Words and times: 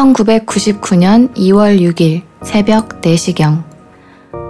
1999년 0.00 1.34
2월 1.34 1.78
6일 1.78 2.22
새벽 2.42 3.02
4시경 3.02 3.62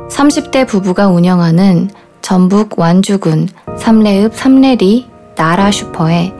30대 0.08 0.66
부부가 0.66 1.08
운영하는 1.08 1.90
전북 2.22 2.78
완주군 2.78 3.48
삼례읍 3.76 4.34
삼례리 4.34 5.08
나라 5.34 5.72
슈퍼에 5.72 6.32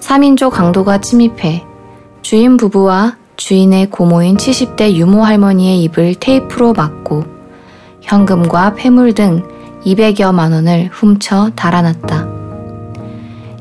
3인조 0.00 0.50
강도가 0.50 1.00
침입해 1.00 1.64
주인 2.22 2.56
부부와 2.56 3.16
주인의 3.36 3.90
고모인 3.90 4.36
70대 4.36 4.94
유모 4.94 5.24
할머니의 5.24 5.82
입을 5.84 6.16
테이프로 6.16 6.72
막고 6.72 7.24
현금과 8.02 8.74
폐물 8.74 9.14
등 9.14 9.44
200여만 9.84 10.52
원을 10.52 10.90
훔쳐 10.92 11.50
달아났다. 11.54 12.28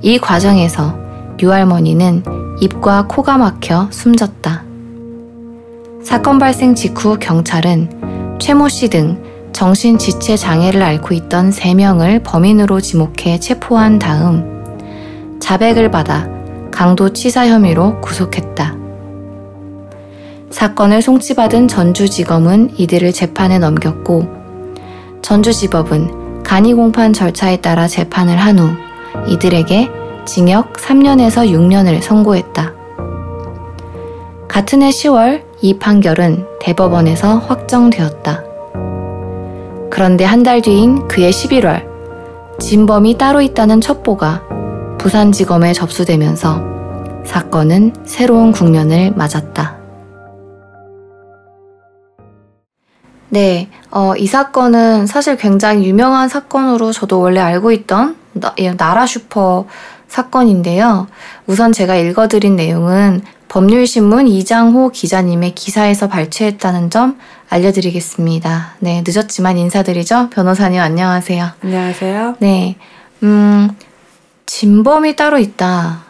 이 0.01 0.17
과정에서 0.17 0.97
유할머니는 1.41 2.23
입과 2.59 3.07
코가 3.07 3.37
막혀 3.37 3.87
숨졌다. 3.91 4.68
사건 6.03 6.39
발생 6.39 6.75
직후 6.75 7.17
경찰은 7.19 8.37
최모 8.39 8.67
씨 8.69 8.87
등 8.89 9.21
정신 9.51 9.97
지체 9.97 10.37
장애를 10.37 10.81
앓고 10.81 11.13
있던 11.13 11.49
3명을 11.51 12.23
범인으로 12.23 12.79
지목해 12.79 13.39
체포한 13.39 13.99
다음 13.99 15.37
자백을 15.39 15.91
받아 15.91 16.27
강도 16.71 17.11
치사 17.11 17.47
혐의로 17.47 17.99
구속했다. 18.01 18.77
사건을 20.51 21.01
송치받은 21.01 21.67
전주지검은 21.67 22.79
이들을 22.79 23.11
재판에 23.11 23.59
넘겼고 23.59 24.27
전주지법은 25.21 26.43
간이공판 26.43 27.13
절차에 27.13 27.57
따라 27.57 27.87
재판을 27.87 28.37
한 28.37 28.59
후 28.59 28.69
이들에게 29.27 29.89
징역 30.25 30.73
3년에서 30.73 31.49
6년을 31.51 32.01
선고했다. 32.01 32.78
같은 34.59 34.81
해 34.81 34.89
10월 34.89 35.41
이 35.61 35.79
판결은 35.79 36.45
대법원에서 36.59 37.37
확정되었다. 37.37 38.43
그런데 39.89 40.25
한 40.25 40.43
달 40.43 40.61
뒤인 40.61 41.07
그해 41.07 41.29
11월 41.29 41.87
진범이 42.59 43.17
따로 43.17 43.39
있다는 43.39 43.79
첩보가 43.79 44.43
부산지검에 44.97 45.71
접수되면서 45.71 46.61
사건은 47.25 47.93
새로운 48.03 48.51
국면을 48.51 49.13
맞았다. 49.15 49.77
네, 53.29 53.69
어, 53.91 54.13
이 54.17 54.27
사건은 54.27 55.07
사실 55.07 55.37
굉장히 55.37 55.85
유명한 55.85 56.27
사건으로 56.27 56.91
저도 56.91 57.21
원래 57.21 57.39
알고 57.39 57.71
있던 57.71 58.17
나, 58.33 58.53
나라 58.75 59.05
슈퍼 59.05 59.65
사건인데요. 60.09 61.07
우선 61.47 61.71
제가 61.71 61.95
읽어드린 61.95 62.57
내용은 62.57 63.21
법률신문 63.49 64.27
이장호 64.27 64.91
기자님의 64.91 65.55
기사에서 65.55 66.07
발췌했다는 66.07 66.91
점 66.91 67.17
알려드리겠습니다. 67.49 68.75
네, 68.79 69.03
늦었지만 69.05 69.57
인사드리죠. 69.57 70.29
변호사님 70.29 70.79
안녕하세요. 70.79 71.47
안녕하세요. 71.63 72.35
네, 72.39 72.77
음, 73.23 73.69
진범이 74.45 75.15
따로 75.15 75.39
있다. 75.39 76.03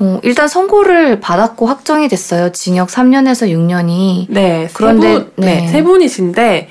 어, 0.00 0.20
일단 0.22 0.48
선고를 0.48 1.20
받았고 1.20 1.66
확정이 1.66 2.08
됐어요. 2.08 2.50
징역 2.52 2.88
3년에서 2.88 3.50
6년이. 3.50 4.26
네, 4.30 4.68
그런데 4.72 5.08
세 5.08 5.14
분, 5.18 5.32
네. 5.36 5.60
네, 5.60 5.68
세 5.68 5.82
분이신데 5.82 6.68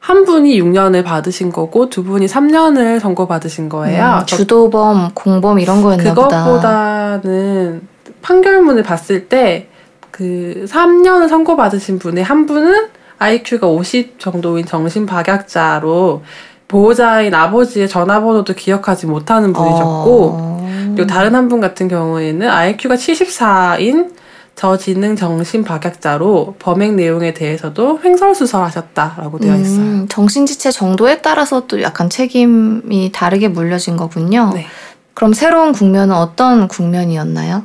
한 0.00 0.24
분이 0.24 0.60
6년을 0.60 1.04
받으신 1.04 1.52
거고 1.52 1.88
두 1.88 2.02
분이 2.02 2.26
3년을 2.26 2.98
선고 2.98 3.28
받으신 3.28 3.68
거예요. 3.68 4.22
음, 4.22 4.26
주도범, 4.26 5.12
공범 5.14 5.60
이런 5.60 5.82
거였나 5.82 6.14
보다. 6.14 6.44
그것보다는 6.44 7.92
판결문을 8.22 8.82
봤을 8.82 9.28
때 9.28 9.68
그 10.12 10.66
3년을 10.68 11.28
선고받으신 11.28 11.98
분의 11.98 12.22
한 12.22 12.46
분은 12.46 12.88
IQ가 13.18 13.66
50 13.66 14.20
정도인 14.20 14.66
정신박약자로 14.66 16.22
보호자인 16.68 17.34
아버지의 17.34 17.88
전화번호도 17.88 18.54
기억하지 18.54 19.06
못하는 19.06 19.52
분이셨고 19.52 20.30
어... 20.34 20.92
그리고 20.94 21.06
다른 21.06 21.34
한 21.34 21.48
분 21.48 21.60
같은 21.60 21.88
경우에는 21.88 22.48
IQ가 22.48 22.94
74인 22.96 24.12
저지능 24.54 25.16
정신 25.16 25.64
박약자로 25.64 26.56
범행 26.58 26.94
내용에 26.96 27.32
대해서도 27.32 28.00
횡설수설하셨다라고 28.04 29.38
되어 29.38 29.54
음, 29.54 29.60
있어요. 29.62 29.80
음, 29.80 30.06
정신지체 30.10 30.70
정도에 30.72 31.22
따라서 31.22 31.66
또 31.66 31.80
약간 31.80 32.10
책임이 32.10 33.12
다르게 33.12 33.48
물려진 33.48 33.96
거군요. 33.96 34.50
네. 34.54 34.66
그럼 35.14 35.32
새로운 35.32 35.72
국면은 35.72 36.14
어떤 36.14 36.68
국면이었나요? 36.68 37.64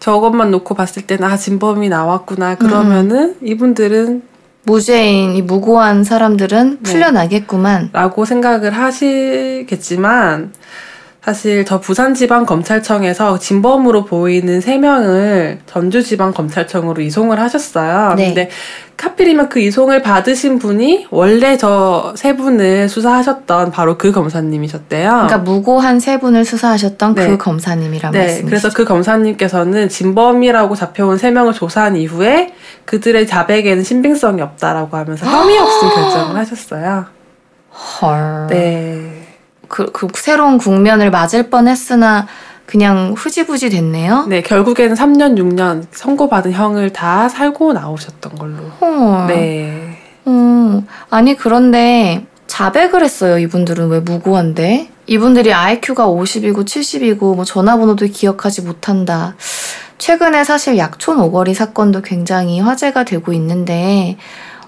저것만 0.00 0.50
놓고 0.50 0.74
봤을 0.74 1.02
때는 1.06 1.24
아 1.24 1.36
진범이 1.36 1.88
나왔구나 1.88 2.56
그러면은 2.56 3.36
음. 3.40 3.46
이분들은 3.46 4.22
무죄인 4.64 5.36
이 5.36 5.42
무고한 5.42 6.04
사람들은 6.04 6.78
네. 6.82 6.92
풀려나겠구만 6.92 7.90
라고 7.92 8.24
생각을 8.24 8.72
하시겠지만 8.72 10.52
사실 11.22 11.66
저 11.66 11.80
부산지방검찰청에서 11.80 13.38
진범으로 13.38 14.06
보이는 14.06 14.60
세명을 14.60 15.60
전주지방검찰청으로 15.66 17.02
이송을 17.02 17.38
하셨어요. 17.38 18.14
네. 18.14 18.26
근데 18.26 18.50
하필이면 18.98 19.48
그 19.48 19.60
이송을 19.60 20.02
받으신 20.02 20.58
분이 20.58 21.06
원래 21.10 21.56
저 21.56 22.12
세 22.16 22.36
분을 22.36 22.88
수사하셨던 22.88 23.70
바로 23.70 23.96
그 23.98 24.12
검사님이셨대요. 24.12 25.10
그러니까 25.10 25.38
무고한 25.38 26.00
세 26.00 26.18
분을 26.18 26.44
수사하셨던 26.44 27.14
그 27.14 27.20
네. 27.20 27.28
그 27.28 27.38
검사님이란 27.38 28.12
네. 28.12 28.18
말씀이시죠. 28.18 28.46
그래서 28.46 28.70
그 28.70 28.84
검사님께서는 28.84 29.88
진범이라고 29.88 30.74
잡혀온 30.74 31.18
세 31.18 31.30
명을 31.30 31.52
조사한 31.52 31.96
이후에 31.96 32.52
그들의 32.84 33.26
자백에는 33.26 33.84
신빙성이 33.84 34.42
없다라고 34.42 34.96
하면서 34.96 35.26
혐의 35.26 35.58
없음 35.58 35.88
결정을 35.94 36.36
하셨어요. 36.36 37.06
헐. 38.02 38.46
네. 38.48 39.19
그, 39.70 39.90
그 39.92 40.08
새로운 40.14 40.58
국면을 40.58 41.10
맞을 41.10 41.48
뻔했으나 41.48 42.26
그냥 42.66 43.14
흐지부지 43.16 43.70
됐네요. 43.70 44.26
네, 44.28 44.42
결국에는 44.42 44.94
3년, 44.94 45.38
6년 45.38 45.86
선고받은 45.92 46.52
형을 46.52 46.92
다 46.92 47.28
살고 47.28 47.72
나오셨던 47.72 48.34
걸로. 48.34 48.56
헐. 48.80 49.26
네. 49.28 49.98
음, 50.26 50.86
아니 51.08 51.36
그런데 51.36 52.26
자백을 52.46 53.02
했어요. 53.02 53.38
이분들은 53.38 53.88
왜 53.88 54.00
무고한데? 54.00 54.90
이분들이 55.06 55.52
IQ가 55.52 56.06
50이고 56.06 56.64
70이고 56.64 57.34
뭐 57.36 57.44
전화번호도 57.44 58.06
기억하지 58.06 58.62
못한다. 58.62 59.34
최근에 59.98 60.44
사실 60.44 60.78
약촌 60.78 61.20
오거리 61.20 61.54
사건도 61.54 62.02
굉장히 62.02 62.60
화제가 62.60 63.04
되고 63.04 63.32
있는데 63.32 64.16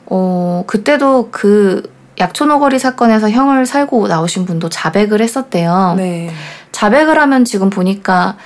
어 0.06 0.64
그때도 0.66 1.28
그 1.30 1.91
약촌오거리 2.18 2.78
사건에서 2.78 3.30
형을 3.30 3.66
살고 3.66 4.08
나오신 4.08 4.44
분도 4.44 4.68
자백을 4.68 5.20
했었대요. 5.20 5.94
네. 5.96 6.30
자백을 6.72 7.18
하면 7.18 7.44
지금 7.44 7.70
보니까 7.70 8.36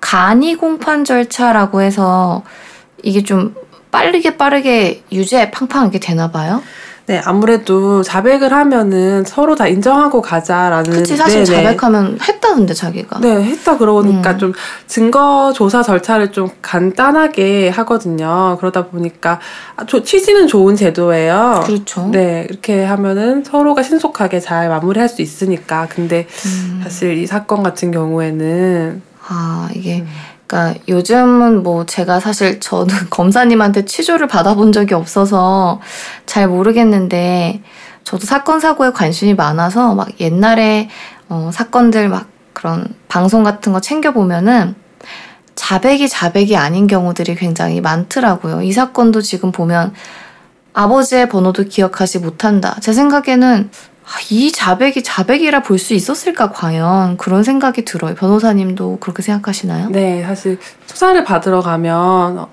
간이 0.00 0.56
공판 0.56 1.04
절차라고 1.04 1.80
해서 1.80 2.42
이게 3.02 3.22
좀 3.22 3.54
빠르게 3.90 4.36
빠르게 4.36 5.04
유죄 5.12 5.50
팡팡 5.50 5.88
이게 5.88 5.98
되나 5.98 6.30
봐요. 6.30 6.62
네, 7.06 7.20
아무래도 7.22 8.02
자백을 8.02 8.52
하면은 8.54 9.24
서로 9.24 9.54
다 9.54 9.68
인정하고 9.68 10.22
가자라는. 10.22 10.90
그치, 10.90 11.16
사실 11.16 11.44
네네. 11.44 11.62
자백하면 11.62 12.18
했다던데, 12.26 12.72
자기가. 12.72 13.20
네, 13.20 13.42
했다 13.44 13.76
그러니까 13.76 14.32
음. 14.32 14.38
좀 14.38 14.52
증거 14.86 15.52
조사 15.54 15.82
절차를 15.82 16.32
좀 16.32 16.48
간단하게 16.62 17.68
하거든요. 17.68 18.56
그러다 18.58 18.86
보니까 18.86 19.38
아, 19.76 19.84
조, 19.84 20.02
취지는 20.02 20.46
좋은 20.46 20.76
제도예요. 20.76 21.64
그렇죠. 21.66 22.08
네, 22.10 22.46
이렇게 22.48 22.84
하면은 22.84 23.44
서로가 23.44 23.82
신속하게 23.82 24.40
잘 24.40 24.70
마무리할 24.70 25.10
수 25.10 25.20
있으니까. 25.20 25.86
근데 25.90 26.26
음. 26.46 26.80
사실 26.82 27.18
이 27.18 27.26
사건 27.26 27.62
같은 27.62 27.90
경우에는. 27.90 29.02
아, 29.28 29.68
이게. 29.74 30.00
음. 30.00 30.33
그러니까 30.54 30.80
요즘은 30.86 31.64
뭐 31.64 31.84
제가 31.84 32.20
사실 32.20 32.60
저는 32.60 32.94
검사님한테 33.10 33.86
치조를 33.86 34.28
받아본 34.28 34.70
적이 34.70 34.94
없어서 34.94 35.80
잘 36.26 36.46
모르겠는데 36.46 37.60
저도 38.04 38.24
사건 38.24 38.60
사고에 38.60 38.92
관심이 38.92 39.34
많아서 39.34 39.96
막 39.96 40.08
옛날에 40.20 40.88
어, 41.28 41.50
사건들 41.52 42.08
막 42.08 42.28
그런 42.52 42.86
방송 43.08 43.42
같은 43.42 43.72
거 43.72 43.80
챙겨 43.80 44.12
보면은 44.12 44.76
자백이 45.56 46.08
자백이 46.08 46.56
아닌 46.56 46.86
경우들이 46.86 47.34
굉장히 47.34 47.80
많더라고요. 47.80 48.62
이 48.62 48.70
사건도 48.70 49.22
지금 49.22 49.50
보면 49.50 49.92
아버지의 50.72 51.28
번호도 51.28 51.64
기억하지 51.64 52.20
못한다. 52.20 52.76
제 52.80 52.92
생각에는 52.92 53.70
아, 53.70 53.93
이 54.30 54.52
자백이 54.52 55.02
자백이라 55.02 55.62
볼 55.62 55.78
수 55.78 55.94
있었을까 55.94 56.50
과연 56.52 57.16
그런 57.16 57.42
생각이 57.42 57.84
들어요. 57.84 58.14
변호사님도 58.14 58.98
그렇게 59.00 59.22
생각하시나요? 59.22 59.88
네, 59.90 60.22
사실 60.22 60.58
수사를 60.86 61.22
받으러 61.24 61.60
가면 61.60 62.46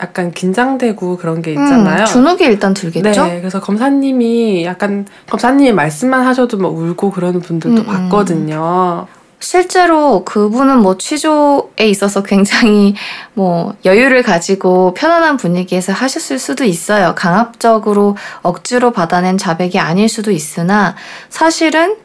약간 0.00 0.30
긴장되고 0.30 1.16
그런 1.16 1.42
게 1.42 1.50
있잖아요. 1.52 2.02
음, 2.02 2.06
주눅이 2.06 2.42
일단 2.42 2.72
들겠죠. 2.74 3.24
네, 3.26 3.40
그래서 3.40 3.60
검사님이 3.60 4.64
약간 4.64 5.06
검사님이 5.28 5.72
말씀만 5.72 6.24
하셔도 6.24 6.56
막 6.58 6.68
울고 6.72 7.10
그러는 7.10 7.40
분들도 7.40 7.82
음, 7.82 7.88
음. 7.88 8.08
봤거든요. 8.08 9.06
실제로 9.40 10.24
그분은 10.24 10.80
뭐 10.80 10.98
취조에 10.98 11.88
있어서 11.88 12.22
굉장히 12.22 12.94
뭐 13.34 13.74
여유를 13.84 14.22
가지고 14.22 14.94
편안한 14.94 15.36
분위기에서 15.36 15.92
하셨을 15.92 16.38
수도 16.38 16.64
있어요. 16.64 17.14
강압적으로 17.14 18.16
억지로 18.42 18.90
받아낸 18.90 19.38
자백이 19.38 19.78
아닐 19.78 20.08
수도 20.08 20.32
있으나 20.32 20.96
사실은 21.28 21.96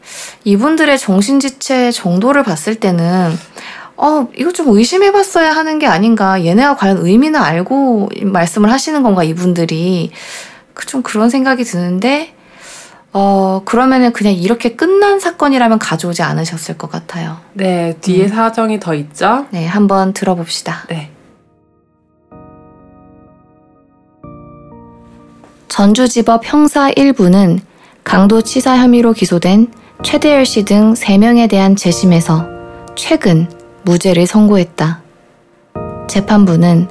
이분들의 0.44 0.98
정신지체 1.00 1.92
정도를 1.92 2.44
봤을 2.44 2.76
때는 2.76 3.36
어, 3.96 4.28
이거 4.36 4.52
좀 4.52 4.76
의심해 4.76 5.12
봤어야 5.12 5.52
하는 5.52 5.80
게 5.80 5.88
아닌가. 5.88 6.44
얘네가 6.44 6.76
과연 6.76 6.98
의미는 7.06 7.40
알고 7.40 8.10
말씀을 8.24 8.72
하시는 8.72 9.04
건가, 9.04 9.24
이분들이. 9.24 10.12
그좀 10.74 11.04
그런 11.04 11.30
생각이 11.30 11.64
드는데, 11.64 12.34
어, 13.14 13.62
그러면은 13.64 14.12
그냥 14.12 14.34
이렇게 14.34 14.76
끝난 14.76 15.20
사건이라면 15.20 15.78
가져오지 15.80 16.24
않으셨을 16.24 16.78
것 16.78 16.90
같아요. 16.90 17.38
네, 17.54 17.96
뒤에 18.02 18.24
음. 18.26 18.30
사정이 18.30 18.80
더 18.80 18.96
있죠? 18.96 19.46
네, 19.52 19.68
한번 19.68 20.14
들어봅시다. 20.14 20.86
네. 20.90 21.12
전주지법 25.68 26.42
형사 26.44 26.90
1부는 26.92 27.60
강도 28.04 28.42
치사 28.42 28.78
혐의로 28.78 29.14
기소된 29.14 29.72
최대열 30.04 30.46
씨 30.46 30.66
등 30.66 30.94
3명에 30.94 31.50
대한 31.50 31.76
재심에서 31.76 32.46
최근 32.96 33.48
무죄를 33.84 34.28
선고했다. 34.28 35.02
재판부는 36.08 36.88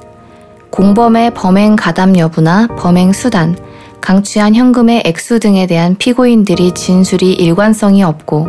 공범의 0.69 1.33
범행 1.33 1.75
가담 1.75 2.17
여부나 2.17 2.67
범행 2.77 3.13
수단, 3.13 3.55
강취한 4.03 4.53
현금의 4.53 5.03
액수 5.05 5.39
등에 5.39 5.65
대한 5.65 5.95
피고인들이 5.97 6.73
진술이 6.73 7.33
일관성이 7.33 8.03
없고 8.03 8.47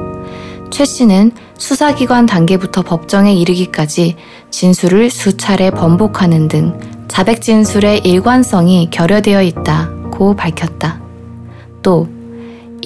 최 0.70 0.84
씨는 0.84 1.30
수사기관 1.56 2.26
단계부터 2.26 2.82
법정에 2.82 3.32
이르기까지 3.32 4.16
진술을 4.50 5.10
수차례 5.10 5.70
번복하는 5.70 6.48
등 6.48 6.76
자백 7.06 7.40
진술의 7.40 8.00
일관성이 8.00 8.88
결여되어 8.90 9.42
있다고 9.42 10.34
밝혔다. 10.34 11.00
또 11.82 12.08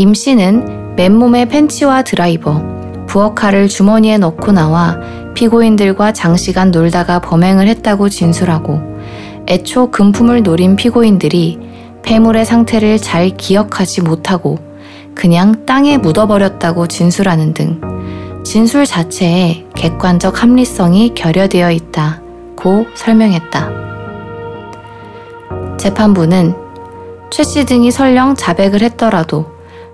임 0.00 0.14
씨는 0.14 0.94
맨몸의 0.94 1.48
팬츠와 1.48 2.02
드라이버, 2.02 2.62
부엌칼을 3.08 3.66
주머니에 3.66 4.18
넣고 4.18 4.52
나와 4.52 4.96
피고인들과 5.34 6.12
장시간 6.12 6.70
놀다가 6.70 7.18
범행을 7.18 7.66
했다고 7.66 8.08
진술하고 8.08 8.80
애초 9.48 9.90
금품을 9.90 10.44
노린 10.44 10.76
피고인들이 10.76 11.67
폐물의 12.08 12.46
상태를 12.46 12.96
잘 12.96 13.28
기억하지 13.36 14.00
못하고 14.00 14.58
그냥 15.14 15.66
땅에 15.66 15.98
묻어버렸다고 15.98 16.86
진술하는 16.86 17.52
등 17.52 17.82
진술 18.46 18.86
자체에 18.86 19.66
객관적 19.74 20.42
합리성이 20.42 21.12
결여되어 21.14 21.70
있다 21.70 22.22
고 22.56 22.86
설명했다. 22.94 23.70
재판부는 25.76 26.54
최 27.30 27.42
씨 27.44 27.66
등이 27.66 27.90
설령 27.90 28.36
자백을 28.36 28.80
했더라도 28.80 29.44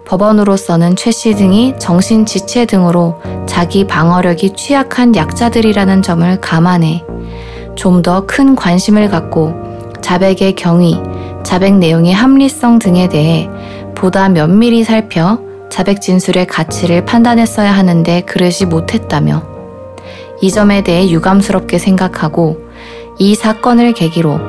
법원으로서는 0.06 0.94
최 0.94 1.10
씨 1.10 1.34
등이 1.34 1.74
정신 1.80 2.24
지체 2.26 2.64
등으로 2.64 3.20
자기 3.46 3.88
방어력이 3.88 4.54
취약한 4.54 5.16
약자들이라는 5.16 6.02
점을 6.02 6.40
감안해 6.40 7.02
좀 7.74 8.02
더 8.02 8.24
큰 8.28 8.54
관심을 8.54 9.08
갖고 9.10 9.52
자백의 10.00 10.54
경위, 10.54 11.00
자백 11.44 11.76
내용의 11.76 12.12
합리성 12.12 12.78
등에 12.78 13.08
대해 13.08 13.48
보다 13.94 14.28
면밀히 14.28 14.82
살펴 14.82 15.38
자백 15.70 16.00
진술의 16.00 16.46
가치를 16.46 17.04
판단했어야 17.04 17.70
하는데 17.70 18.22
그러지 18.22 18.66
못했다며 18.66 19.42
이 20.40 20.50
점에 20.50 20.82
대해 20.82 21.08
유감스럽게 21.10 21.78
생각하고 21.78 22.58
이 23.18 23.34
사건을 23.34 23.92
계기로 23.92 24.40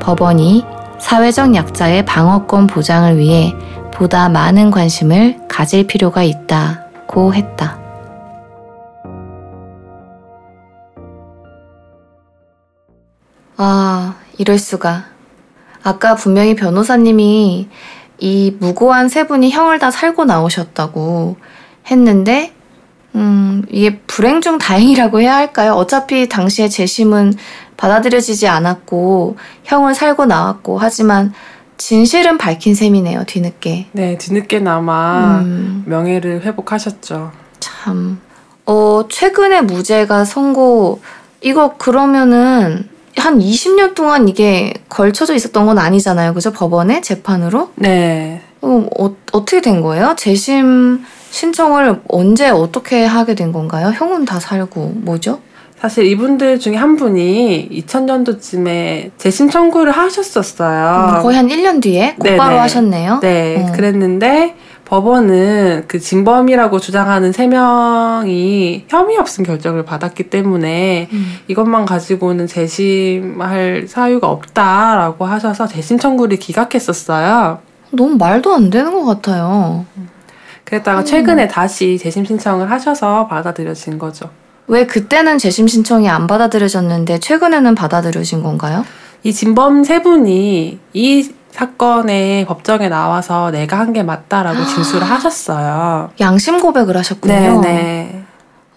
법원이 0.00 0.64
사회적 0.98 1.54
약자의 1.54 2.04
방어권 2.04 2.68
보장을 2.68 3.18
위해 3.18 3.52
보다 3.92 4.28
많은 4.28 4.70
관심을 4.70 5.48
가질 5.48 5.86
필요가 5.86 6.22
있다고 6.22 7.34
했다. 7.34 7.78
아, 13.56 14.14
이럴 14.38 14.58
수가. 14.58 15.11
아까 15.82 16.14
분명히 16.14 16.54
변호사님이 16.54 17.68
이 18.18 18.56
무고한 18.60 19.08
세 19.08 19.26
분이 19.26 19.50
형을 19.50 19.78
다 19.78 19.90
살고 19.90 20.24
나오셨다고 20.24 21.36
했는데, 21.90 22.52
음, 23.14 23.64
이게 23.68 23.98
불행 24.06 24.40
중 24.40 24.58
다행이라고 24.58 25.20
해야 25.20 25.36
할까요? 25.36 25.74
어차피 25.74 26.28
당시에 26.28 26.68
재심은 26.68 27.34
받아들여지지 27.76 28.46
않았고, 28.46 29.36
형을 29.64 29.94
살고 29.94 30.26
나왔고, 30.26 30.78
하지만 30.78 31.32
진실은 31.78 32.38
밝힌 32.38 32.76
셈이네요, 32.76 33.24
뒤늦게. 33.26 33.88
네, 33.90 34.18
뒤늦게나마 34.18 35.40
음. 35.40 35.82
명예를 35.86 36.42
회복하셨죠. 36.42 37.32
참. 37.58 38.20
어, 38.66 39.06
최근에 39.10 39.62
무죄가 39.62 40.24
선고, 40.24 41.00
이거 41.40 41.76
그러면은 41.76 42.88
한 43.22 43.38
20년 43.38 43.94
동안 43.94 44.28
이게 44.28 44.74
걸쳐져 44.88 45.34
있었던 45.34 45.64
건 45.64 45.78
아니잖아요. 45.78 46.34
그죠? 46.34 46.50
법원에 46.50 47.02
재판으로? 47.02 47.70
네. 47.76 48.40
어, 48.60 48.88
어, 48.98 49.14
어떻게 49.30 49.60
된 49.60 49.80
거예요? 49.80 50.14
재심 50.16 51.04
신청을 51.30 52.00
언제 52.08 52.50
어떻게 52.50 53.04
하게 53.04 53.36
된 53.36 53.52
건가요? 53.52 53.92
형은 53.94 54.24
다 54.24 54.40
살고 54.40 54.94
뭐죠? 54.96 55.38
사실 55.78 56.04
이분들 56.06 56.58
중에 56.58 56.74
한 56.74 56.96
분이 56.96 57.68
2000년도쯤에 57.86 59.12
재심 59.18 59.48
청구를 59.50 59.92
하셨었어요. 59.92 61.18
음, 61.18 61.22
거의 61.22 61.36
한 61.36 61.46
1년 61.48 61.80
뒤에 61.80 62.16
곧바로 62.18 62.50
네네. 62.50 62.58
하셨네요. 62.58 63.20
네, 63.20 63.66
어. 63.68 63.72
그랬는데 63.72 64.56
법원은 64.92 65.84
그 65.88 65.98
진범이라고 65.98 66.78
주장하는 66.78 67.32
세 67.32 67.46
명이 67.46 68.84
혐의 68.88 69.16
없음 69.16 69.42
결정을 69.42 69.86
받았기 69.86 70.24
때문에 70.24 71.08
음. 71.10 71.36
이것만 71.48 71.86
가지고는 71.86 72.46
재심할 72.46 73.86
사유가 73.88 74.28
없다라고 74.28 75.24
하셔서 75.24 75.66
재심 75.66 75.98
청구를 75.98 76.36
기각했었어요. 76.36 77.60
너무 77.90 78.16
말도 78.16 78.52
안 78.52 78.68
되는 78.68 78.92
것 78.92 79.06
같아요. 79.06 79.86
그랬다가 80.64 81.00
음. 81.00 81.04
최근에 81.06 81.48
다시 81.48 81.96
재심 81.96 82.26
신청을 82.26 82.70
하셔서 82.70 83.28
받아들여진 83.28 83.98
거죠. 83.98 84.28
왜 84.66 84.84
그때는 84.84 85.38
재심 85.38 85.68
신청이 85.68 86.10
안 86.10 86.26
받아들여졌는데 86.26 87.20
최근에는 87.20 87.74
받아들여진 87.74 88.42
건가요? 88.42 88.84
이 89.22 89.32
진범 89.32 89.84
세 89.84 90.02
분이 90.02 90.80
이 90.92 91.32
사건에 91.52 92.44
법정에 92.46 92.88
나와서 92.88 93.50
내가 93.50 93.78
한 93.78 93.92
게 93.92 94.02
맞다라고 94.02 94.64
진술을 94.64 95.02
하셨어요. 95.08 96.10
양심 96.18 96.60
고백을 96.60 96.96
하셨군요. 96.96 97.60
네네. 97.60 98.22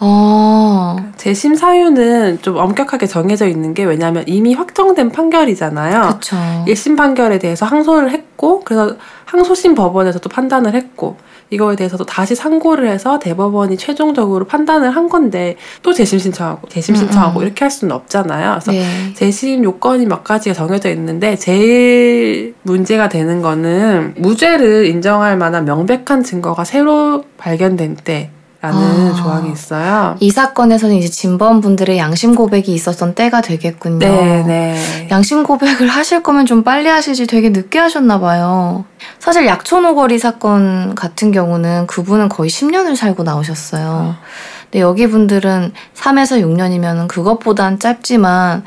어. 0.01 0.98
재심 1.15 1.55
사유는 1.55 2.41
좀 2.41 2.58
엄격하게 2.58 3.08
정해져 3.08 3.48
있는 3.48 3.74
게 3.74 3.86
왜냐하면 3.86 4.25
이미 4.27 4.53
확정된 4.53 5.12
판결이잖아요. 5.12 6.01
그쵸. 6.15 6.36
1심 6.67 6.98
판결에 6.98 7.39
대해서 7.39 7.65
항소를 7.65 8.12
했고 8.12 8.60
그래서 8.65 8.96
항소심 9.24 9.74
법원에서도 9.75 10.27
판단을 10.29 10.74
했고 10.75 11.15
이거에 11.49 11.75
대해서도 11.75 12.05
다시 12.05 12.35
상고를 12.35 12.87
해서 12.87 13.19
대법원이 13.19 13.77
최종적으로 13.77 14.45
판단을 14.45 14.91
한 14.91 15.09
건데 15.09 15.57
또 15.83 15.93
재심 15.93 16.19
신청하고 16.19 16.67
재심 16.69 16.95
신청하고 16.95 17.39
음, 17.39 17.41
음. 17.41 17.45
이렇게 17.45 17.63
할 17.63 17.71
수는 17.71 17.95
없잖아요. 17.95 18.59
그래서 18.61 18.71
네. 18.71 19.13
재심 19.13 19.63
요건이 19.63 20.05
몇 20.05 20.23
가지가 20.23 20.53
정해져 20.55 20.89
있는데 20.89 21.35
제일 21.35 22.55
문제가 22.63 23.09
되는 23.09 23.41
거는 23.41 24.15
무죄를 24.17 24.87
인정할 24.87 25.37
만한 25.37 25.65
명백한 25.65 26.23
증거가 26.23 26.63
새로 26.63 27.23
발견된 27.37 27.97
때 28.03 28.31
라는 28.72 29.12
아, 29.12 29.13
조항이 29.13 29.51
있어요. 29.51 30.15
이 30.19 30.29
사건에서는 30.31 30.95
이제 30.95 31.07
진범 31.07 31.62
분들의 31.62 31.98
양심 31.98 32.36
고백이 32.36 32.74
있었던 32.74 33.15
때가 33.15 33.41
되겠군요. 33.41 34.00
네, 34.00 34.43
네. 34.43 35.07
양심 35.12 35.43
고백을 35.43 35.88
하실 35.88 36.24
거면 36.24 36.45
좀 36.45 36.63
빨리 36.63 36.88
하시지 36.88 37.27
되게 37.27 37.50
늦게 37.50 37.79
하셨나 37.79 38.19
봐요. 38.19 38.86
사실 39.19 39.45
약촌오거리 39.45 40.19
사건 40.19 40.95
같은 40.95 41.31
경우는 41.31 41.88
그분은 41.88 42.29
거의 42.29 42.50
10년을 42.50 42.95
살고 42.95 43.24
나오셨어요. 43.24 44.15
근데 44.63 44.79
여기 44.79 45.07
분들은 45.07 45.74
3에서 45.95 46.41
6년이면 46.41 47.07
그것보단 47.07 47.79
짧지만 47.79 48.63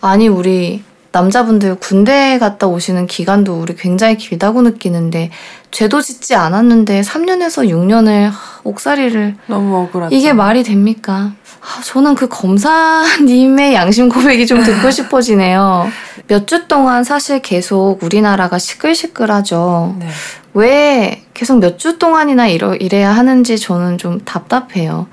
아니 0.00 0.28
우리 0.28 0.82
남자분들 1.12 1.76
군대 1.76 2.38
갔다 2.38 2.66
오시는 2.66 3.06
기간도 3.06 3.60
우리 3.60 3.76
굉장히 3.76 4.16
길다고 4.16 4.62
느끼는데 4.62 5.30
죄도 5.70 6.00
짓지 6.00 6.34
않았는데 6.34 7.02
3년에서 7.02 7.68
6년을 7.68 8.30
옥살이를 8.64 9.36
너무 9.46 9.76
억울하죠. 9.76 10.14
이게 10.14 10.32
말이 10.32 10.62
됩니까? 10.62 11.32
아, 11.60 11.82
저는 11.84 12.14
그 12.14 12.28
검사님의 12.28 13.74
양심 13.74 14.08
고백이 14.08 14.46
좀 14.46 14.64
듣고 14.64 14.90
싶어지네요. 14.90 15.88
몇 16.28 16.46
주 16.46 16.66
동안 16.66 17.04
사실 17.04 17.40
계속 17.40 17.98
우리나라가 18.02 18.58
시끌시끌하죠. 18.58 19.96
네. 19.98 20.08
왜 20.54 21.22
계속 21.34 21.58
몇 21.58 21.76
주 21.78 21.98
동안이나 21.98 22.46
이러, 22.48 22.74
이래야 22.74 23.12
하는지 23.12 23.58
저는 23.58 23.98
좀 23.98 24.20
답답해요. 24.24 25.06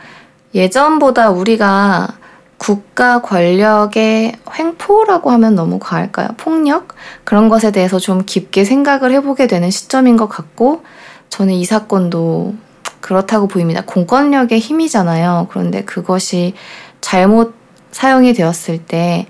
예전보다 0.56 1.30
우리가 1.30 2.08
국가 2.60 3.22
권력의 3.22 4.34
횡포라고 4.60 5.32
하면 5.32 5.56
너무 5.56 5.80
과할까요? 5.80 6.28
폭력? 6.38 6.90
그런 7.24 7.50
것에 7.50 7.72
대해서 7.72 7.98
좀 7.98 8.24
깊게 8.26 8.66
생각을 8.66 9.12
해보게 9.14 9.48
되는 9.48 9.72
시점인 9.72 10.18
것 10.18 10.28
같고, 10.28 10.84
저는 11.30 11.54
이 11.54 11.66
사건도 11.66 12.54
그렇다고 13.00 13.48
보입니다. 13.48 13.82
공권력의 13.86 14.60
힘이잖아요. 14.60 15.48
그런데 15.50 15.84
그것이 15.84 16.54
잘못 17.02 17.56
사용이 17.92 18.34
되었을 18.34 18.86
때, 18.86 19.28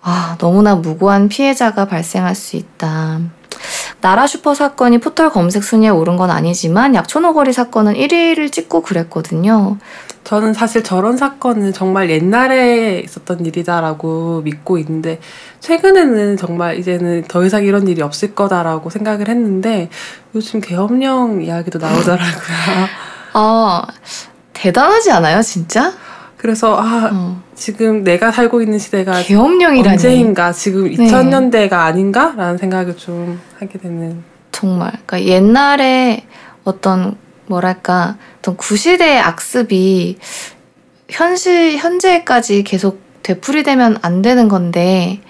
아, 0.00 0.36
너무나 0.38 0.76
무고한 0.76 1.28
피해자가 1.28 1.86
발생할 1.86 2.34
수 2.34 2.56
있다. 2.56 3.20
나라 4.02 4.26
슈퍼 4.26 4.52
사건이 4.52 4.98
포털 4.98 5.30
검색 5.30 5.62
순위에 5.62 5.88
오른 5.88 6.16
건 6.16 6.28
아니지만 6.28 6.96
약초너거리 6.96 7.52
사건은 7.52 7.94
1위를 7.94 8.50
찍고 8.50 8.82
그랬거든요. 8.82 9.78
저는 10.24 10.54
사실 10.54 10.82
저런 10.82 11.16
사건은 11.16 11.72
정말 11.72 12.10
옛날에 12.10 12.98
있었던 12.98 13.46
일이다라고 13.46 14.42
믿고 14.42 14.78
있는데 14.78 15.20
최근에는 15.60 16.36
정말 16.36 16.78
이제는 16.80 17.24
더 17.28 17.44
이상 17.44 17.64
이런 17.64 17.86
일이 17.86 18.02
없을 18.02 18.34
거다라고 18.34 18.90
생각을 18.90 19.28
했는데 19.28 19.88
요즘 20.34 20.60
계엄령 20.60 21.42
이야기도 21.42 21.78
나오더라고요. 21.78 22.88
아 23.34 23.86
대단하지 24.52 25.12
않아요, 25.12 25.42
진짜? 25.42 25.92
그래서 26.42 26.76
아 26.76 27.08
어. 27.12 27.40
지금 27.54 28.02
내가 28.02 28.32
살고 28.32 28.62
있는 28.62 28.80
시대가 28.80 29.22
계엄령이라니 29.22 29.90
언제인가 29.90 30.50
지금 30.50 30.90
2000년대가 30.90 31.74
아닌가라는 31.74 32.58
생각을 32.58 32.96
좀 32.96 33.40
하게 33.60 33.78
되는 33.78 34.24
정말 34.50 34.90
그러니까 35.06 35.22
옛날에 35.22 36.26
어떤 36.64 37.16
뭐랄까 37.46 38.16
어떤 38.40 38.56
구시대의 38.56 39.20
악습이 39.20 40.18
현실 41.08 41.76
현재까지 41.76 42.64
계속 42.64 43.00
되풀이되면 43.22 43.98
안 44.02 44.20
되는 44.20 44.48
건데 44.48 45.20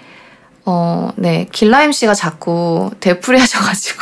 어, 0.65 1.11
네. 1.15 1.45
길라임 1.51 1.91
씨가 1.91 2.15
자꾸 2.15 2.89
되풀이 2.99 3.37
하셔가지고. 3.37 4.01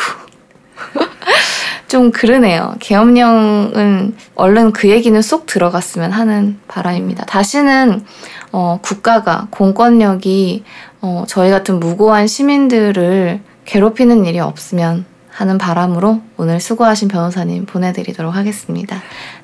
좀 1.91 2.12
그러네요. 2.12 2.74
계엄령은 2.79 4.15
얼른 4.36 4.71
그 4.71 4.89
얘기는 4.89 5.21
쏙 5.21 5.45
들어갔으면 5.45 6.13
하는 6.13 6.57
바람입니다. 6.69 7.25
다시는 7.25 8.05
어, 8.53 8.79
국가가 8.81 9.48
공권력이 9.51 10.63
어, 11.01 11.25
저희 11.27 11.51
같은 11.51 11.81
무고한 11.81 12.27
시민들을 12.27 13.41
괴롭히는 13.65 14.25
일이 14.25 14.39
없으면 14.39 15.03
하는 15.31 15.57
바람으로 15.57 16.21
오늘 16.38 16.62
수고하신 16.62 17.10
변호사님 17.10 17.65
보내드리도록 17.65 18.33
하겠습니다. 18.33 18.95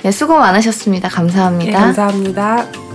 네, 0.04 0.12
수고 0.12 0.38
많으셨습니다. 0.38 1.10
감사합니다. 1.10 1.78
네, 1.78 1.86
감사합니다. 1.86 2.87